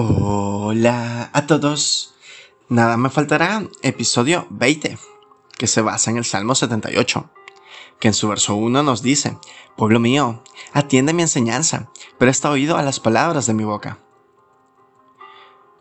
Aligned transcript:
Hola 0.00 1.28
a 1.32 1.46
todos. 1.48 2.14
Nada 2.68 2.96
me 2.96 3.10
faltará 3.10 3.64
episodio 3.82 4.46
20, 4.50 4.96
que 5.56 5.66
se 5.66 5.82
basa 5.82 6.12
en 6.12 6.18
el 6.18 6.24
Salmo 6.24 6.54
78, 6.54 7.28
que 7.98 8.06
en 8.06 8.14
su 8.14 8.28
verso 8.28 8.54
1 8.54 8.84
nos 8.84 9.02
dice, 9.02 9.36
Pueblo 9.76 9.98
mío, 9.98 10.44
atiende 10.72 11.14
mi 11.14 11.22
enseñanza, 11.22 11.90
presta 12.16 12.48
oído 12.48 12.76
a 12.76 12.82
las 12.82 13.00
palabras 13.00 13.46
de 13.46 13.54
mi 13.54 13.64
boca. 13.64 13.98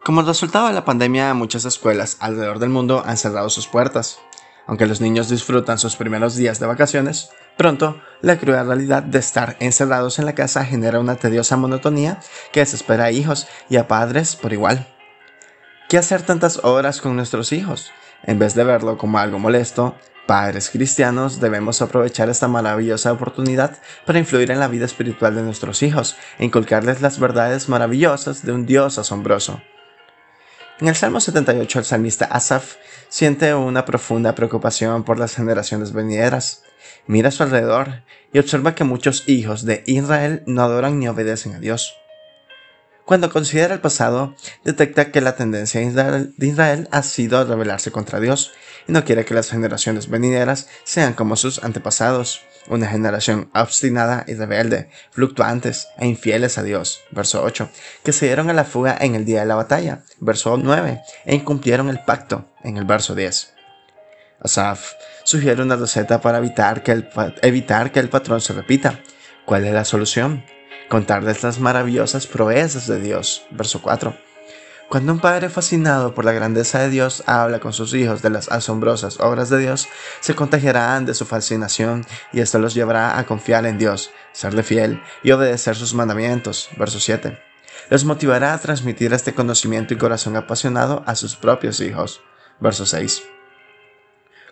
Como 0.04 0.24
resultado 0.24 0.66
de 0.66 0.74
la 0.74 0.84
pandemia, 0.84 1.36
muchas 1.36 1.66
escuelas 1.66 2.18
alrededor 2.20 2.58
del 2.58 2.72
mundo 2.72 3.04
han 3.06 3.18
cerrado 3.18 3.52
sus 3.52 3.68
puertas. 3.68 4.18
Aunque 4.66 4.88
los 4.88 5.00
niños 5.00 5.30
disfrutan 5.30 5.78
sus 5.78 5.96
primeros 5.96 6.36
días 6.36 6.60
de 6.60 6.66
vacaciones, 6.66 7.30
Pronto, 7.58 8.00
la 8.22 8.38
cruel 8.38 8.68
realidad 8.68 9.04
de 9.04 9.20
estar 9.20 9.58
encerrados 9.60 10.20
en 10.20 10.26
la 10.26 10.36
casa 10.36 10.64
genera 10.64 11.00
una 11.00 11.16
tediosa 11.16 11.58
monotonía 11.58 12.20
que 12.52 12.60
desespera 12.60 13.06
a 13.06 13.12
hijos 13.12 13.48
y 13.70 13.78
a 13.78 13.88
padres 13.88 14.36
por 14.36 14.54
igual. 14.54 14.88
¿Qué 15.90 15.98
hacer 15.98 16.22
tantas 16.22 16.64
horas 16.64 17.02
con 17.02 17.16
nuestros 17.16 17.52
hijos? 17.52 17.92
En 18.24 18.40
vez 18.40 18.54
de 18.56 18.64
verlo 18.64 18.98
como 18.98 19.20
algo 19.20 19.40
molesto, 19.40 19.96
padres 20.28 20.70
cristianos 20.70 21.40
debemos 21.40 21.82
aprovechar 21.82 22.30
esta 22.30 22.48
maravillosa 22.48 23.12
oportunidad 23.12 23.78
para 24.06 24.20
influir 24.20 24.52
en 24.52 24.60
la 24.60 24.68
vida 24.68 24.86
espiritual 24.86 25.34
de 25.36 25.44
nuestros 25.44 25.82
hijos 25.82 26.16
e 26.38 26.46
inculcarles 26.46 27.02
las 27.02 27.20
verdades 27.20 27.70
maravillosas 27.70 28.46
de 28.46 28.52
un 28.52 28.66
Dios 28.66 28.98
asombroso. 28.98 29.62
En 30.80 30.88
el 30.90 30.96
Salmo 30.96 31.20
78 31.20 31.80
el 31.80 31.86
salmista 31.86 32.26
Asaf 32.26 32.76
siente 33.10 33.56
una 33.56 33.86
profunda 33.86 34.36
preocupación 34.36 35.04
por 35.04 35.18
las 35.18 35.34
generaciones 35.34 35.92
venideras. 35.92 36.64
Mira 37.06 37.30
a 37.30 37.32
su 37.32 37.44
alrededor 37.44 38.04
y 38.34 38.40
observa 38.40 38.76
que 38.76 38.84
muchos 38.84 39.28
hijos 39.28 39.66
de 39.66 39.84
Israel 39.86 40.44
no 40.46 40.62
adoran 40.62 41.00
ni 41.00 41.08
obedecen 41.08 41.56
a 41.56 41.60
Dios. 41.60 41.96
Cuando 43.08 43.30
considera 43.30 43.74
el 43.74 43.80
pasado, 43.80 44.36
detecta 44.66 45.12
que 45.12 45.22
la 45.22 45.38
tendencia 45.38 45.80
de 45.80 46.46
Israel 46.46 46.90
ha 46.92 47.04
sido 47.04 47.46
rebelarse 47.46 47.90
contra 47.90 48.20
Dios 48.20 48.52
y 48.86 48.92
no 48.92 49.06
quiere 49.06 49.24
que 49.24 49.34
las 49.34 49.50
generaciones 49.50 50.10
venideras 50.10 50.68
sean 50.84 51.14
como 51.14 51.38
sus 51.38 51.64
antepasados, 51.64 52.42
una 52.68 52.88
generación 52.88 53.50
obstinada 53.56 54.26
y 54.28 54.34
rebelde, 54.34 54.90
fluctuantes 55.12 55.88
e 55.98 56.06
infieles 56.06 56.58
a 56.58 56.64
Dios, 56.64 57.00
verso 57.12 57.44
8, 57.44 57.70
que 58.04 58.12
se 58.12 58.26
dieron 58.26 58.50
a 58.50 58.54
la 58.54 58.66
fuga 58.66 58.98
en 59.00 59.16
el 59.16 59.24
día 59.24 59.40
de 59.40 59.46
la 59.46 59.56
batalla, 59.56 60.04
verso 60.20 60.58
9, 60.58 61.02
e 61.24 61.36
incumplieron 61.36 61.88
el 61.88 62.00
pacto, 62.04 62.52
en 62.62 62.76
el 62.76 62.84
verso 62.84 63.16
10. 63.16 63.57
Asaf 64.40 64.94
sugiere 65.24 65.62
una 65.62 65.76
receta 65.76 66.22
para 66.22 66.38
evitar 66.38 66.84
que, 66.84 66.92
el, 66.92 67.10
evitar 67.42 67.92
que 67.92 68.00
el 68.00 68.10
patrón 68.10 68.42
se 68.42 68.54
repita. 68.54 69.00
¿Cuál 69.46 69.66
es 69.66 69.74
la 69.74 69.86
solución? 69.86 70.44
Contarles 70.90 71.44
las 71.44 71.60
maravillosas 71.60 72.28
proezas 72.28 72.88
de 72.88 73.00
Dios. 73.00 73.46
Verso 73.52 73.82
4. 73.82 74.16
Cuando 74.90 75.12
un 75.12 75.20
padre 75.20 75.50
fascinado 75.50 76.14
por 76.14 76.24
la 76.24 76.32
grandeza 76.32 76.80
de 76.80 76.90
Dios 76.90 77.22
habla 77.26 77.60
con 77.60 77.74
sus 77.74 77.94
hijos 77.94 78.22
de 78.22 78.30
las 78.30 78.50
asombrosas 78.50 79.20
obras 79.20 79.50
de 79.50 79.58
Dios, 79.58 79.90
se 80.22 80.34
contagiarán 80.34 81.06
de 81.06 81.14
su 81.14 81.26
fascinación 81.26 82.06
y 82.32 82.40
esto 82.40 82.58
los 82.58 82.74
llevará 82.74 83.20
a 83.20 83.26
confiar 83.26 83.66
en 83.66 83.78
Dios, 83.78 84.12
serle 84.32 84.64
fiel 84.64 85.02
y 85.24 85.32
obedecer 85.32 85.76
sus 85.76 85.94
mandamientos. 85.94 86.70
Verso 86.78 87.02
7. 87.02 87.38
Los 87.90 88.06
motivará 88.06 88.54
a 88.54 88.60
transmitir 88.60 89.12
este 89.12 89.34
conocimiento 89.34 89.94
y 89.94 89.98
corazón 89.98 90.38
apasionado 90.38 91.04
a 91.06 91.16
sus 91.16 91.36
propios 91.36 91.82
hijos. 91.82 92.22
Verso 92.62 92.86
6. 92.86 93.24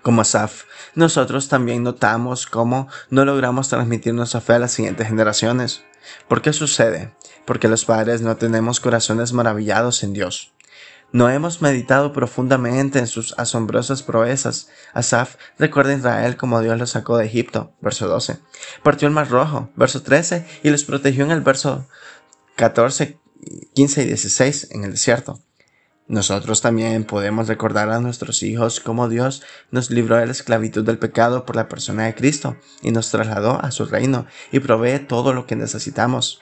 Como 0.05 0.21
Asaf, 0.21 0.65
nosotros 0.93 1.47
también 1.47 1.81
notamos 1.81 2.45
cómo 2.45 2.87
no 3.09 3.25
logramos 3.25 3.69
transmitir 3.69 4.13
nuestra 4.13 4.39
fe 4.39 4.53
a 4.53 4.59
las 4.59 4.71
siguientes 4.71 5.07
generaciones. 5.07 5.81
¿Por 6.27 6.43
qué 6.43 6.53
sucede? 6.53 7.15
Porque 7.43 7.67
los 7.67 7.85
padres 7.85 8.21
no 8.21 8.37
tenemos 8.37 8.79
corazones 8.79 9.33
maravillados 9.33 10.03
en 10.03 10.13
Dios. 10.13 10.53
No 11.11 11.31
hemos 11.31 11.63
meditado 11.63 12.13
profundamente 12.13 12.99
en 12.99 13.07
sus 13.07 13.33
asombrosas 13.39 14.03
proezas. 14.03 14.69
Asaf 14.93 15.37
recuerda 15.57 15.93
a 15.93 15.97
Israel 15.97 16.37
como 16.37 16.61
Dios 16.61 16.77
los 16.77 16.91
sacó 16.91 17.17
de 17.17 17.25
Egipto, 17.25 17.73
verso 17.81 18.07
12. 18.07 18.37
Partió 18.83 19.07
el 19.07 19.13
mar 19.15 19.31
rojo, 19.31 19.71
verso 19.75 20.03
13, 20.03 20.45
y 20.61 20.69
los 20.69 20.83
protegió 20.83 21.25
en 21.25 21.31
el 21.31 21.41
verso 21.41 21.87
14, 22.57 23.17
15 23.73 24.03
y 24.03 24.05
16 24.05 24.67
en 24.69 24.83
el 24.83 24.91
desierto. 24.91 25.41
Nosotros 26.07 26.61
también 26.61 27.03
podemos 27.03 27.47
recordar 27.47 27.89
a 27.89 27.99
nuestros 27.99 28.43
hijos 28.43 28.79
cómo 28.79 29.09
Dios 29.09 29.41
nos 29.71 29.89
libró 29.89 30.17
de 30.17 30.27
la 30.27 30.31
esclavitud 30.33 30.85
del 30.85 30.99
pecado 30.99 31.45
por 31.45 31.55
la 31.55 31.67
persona 31.67 32.05
de 32.05 32.13
Cristo 32.13 32.57
y 32.83 32.91
nos 32.91 33.09
trasladó 33.09 33.59
a 33.59 33.71
su 33.71 33.85
reino 33.85 34.27
y 34.51 34.59
provee 34.59 34.99
todo 34.99 35.33
lo 35.33 35.47
que 35.47 35.55
necesitamos. 35.55 36.41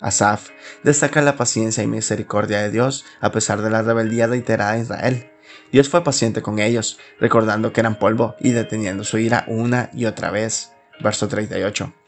Asaf 0.00 0.50
destaca 0.84 1.20
la 1.20 1.36
paciencia 1.36 1.82
y 1.82 1.88
misericordia 1.88 2.60
de 2.60 2.70
Dios 2.70 3.04
a 3.20 3.32
pesar 3.32 3.60
de 3.60 3.70
la 3.70 3.82
rebeldía 3.82 4.28
reiterada 4.28 4.74
de 4.74 4.82
Israel. 4.82 5.30
Dios 5.72 5.88
fue 5.88 6.04
paciente 6.04 6.42
con 6.42 6.60
ellos, 6.60 6.98
recordando 7.18 7.72
que 7.72 7.80
eran 7.80 7.98
polvo 7.98 8.36
y 8.38 8.50
deteniendo 8.50 9.02
su 9.02 9.18
ira 9.18 9.44
una 9.48 9.90
y 9.94 10.04
otra 10.04 10.30
vez. 10.30 10.72
Verso 11.00 11.26
38. 11.26 12.05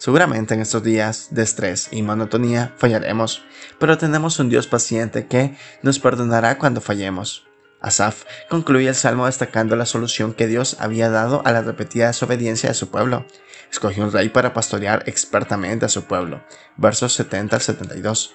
Seguramente 0.00 0.54
en 0.54 0.62
estos 0.62 0.82
días 0.82 1.28
de 1.30 1.42
estrés 1.42 1.88
y 1.90 2.00
monotonía 2.00 2.72
fallaremos, 2.78 3.44
pero 3.78 3.98
tenemos 3.98 4.38
un 4.38 4.48
Dios 4.48 4.66
paciente 4.66 5.26
que 5.26 5.54
nos 5.82 5.98
perdonará 5.98 6.56
cuando 6.56 6.80
fallemos. 6.80 7.46
Asaf 7.82 8.24
concluye 8.48 8.88
el 8.88 8.94
salmo 8.94 9.26
destacando 9.26 9.76
la 9.76 9.84
solución 9.84 10.32
que 10.32 10.46
Dios 10.46 10.78
había 10.80 11.10
dado 11.10 11.42
a 11.44 11.52
la 11.52 11.60
repetida 11.60 12.06
desobediencia 12.06 12.70
de 12.70 12.74
su 12.74 12.88
pueblo. 12.88 13.26
Escogió 13.70 14.02
un 14.02 14.10
rey 14.10 14.30
para 14.30 14.54
pastorear 14.54 15.02
expertamente 15.04 15.84
a 15.84 15.90
su 15.90 16.04
pueblo. 16.04 16.42
Versos 16.78 17.12
70 17.12 17.56
al 17.56 17.60
72. 17.60 18.34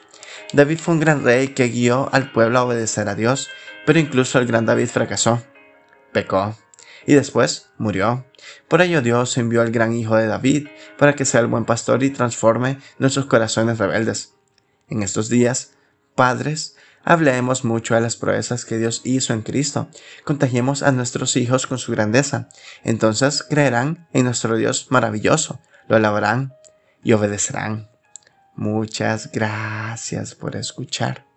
David 0.53 0.77
fue 0.77 0.93
un 0.93 0.99
gran 0.99 1.23
rey 1.23 1.47
que 1.47 1.69
guió 1.69 2.09
al 2.11 2.31
pueblo 2.31 2.59
a 2.59 2.63
obedecer 2.65 3.09
a 3.09 3.15
Dios, 3.15 3.49
pero 3.87 3.97
incluso 3.97 4.37
el 4.37 4.45
gran 4.45 4.67
David 4.67 4.89
fracasó. 4.89 5.41
Pecó, 6.11 6.55
y 7.05 7.13
después 7.13 7.69
murió. 7.77 8.25
Por 8.67 8.81
ello 8.81 9.01
Dios 9.01 9.37
envió 9.37 9.61
al 9.61 9.71
gran 9.71 9.93
Hijo 9.93 10.15
de 10.15 10.27
David 10.27 10.67
para 10.97 11.15
que 11.15 11.25
sea 11.25 11.41
el 11.41 11.47
buen 11.47 11.65
pastor 11.65 12.03
y 12.03 12.09
transforme 12.09 12.79
nuestros 12.99 13.25
corazones 13.25 13.77
rebeldes. 13.77 14.33
En 14.89 15.03
estos 15.03 15.29
días, 15.29 15.71
padres, 16.15 16.75
hablemos 17.03 17.63
mucho 17.63 17.95
de 17.95 18.01
las 18.01 18.15
proezas 18.15 18.65
que 18.65 18.77
Dios 18.77 19.01
hizo 19.03 19.33
en 19.33 19.41
Cristo. 19.41 19.89
Contagiemos 20.23 20.83
a 20.83 20.91
nuestros 20.91 21.35
hijos 21.37 21.67
con 21.67 21.77
su 21.77 21.91
grandeza. 21.91 22.49
Entonces 22.83 23.43
creerán 23.43 24.07
en 24.13 24.25
nuestro 24.25 24.57
Dios 24.57 24.87
maravilloso, 24.89 25.59
lo 25.87 25.95
alabarán 25.95 26.53
y 27.03 27.13
obedecerán. 27.13 27.89
Muchas 28.55 29.31
gracias 29.31 30.33
por 30.33 30.55
escuchar. 30.55 31.34